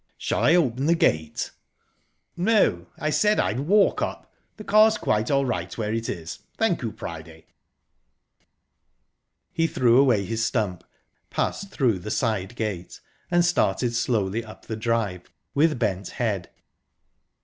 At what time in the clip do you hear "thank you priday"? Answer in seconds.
6.57-7.45